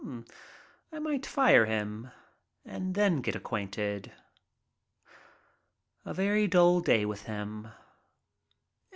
[0.91, 2.09] I might fire him
[2.65, 4.11] and then get acquainted.
[6.05, 7.67] A very dull day with him.